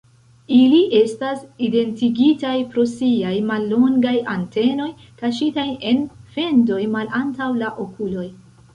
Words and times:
Ili 0.59 0.77
estas 0.99 1.43
identigitaj 1.67 2.55
pro 2.73 2.87
siaj 2.95 3.35
mallongaj 3.51 4.17
antenoj, 4.39 4.91
kaŝitaj 5.23 5.69
en 5.93 6.05
fendoj 6.35 6.85
malantaŭ 6.99 7.55
la 7.65 7.75
okuloj. 7.89 8.31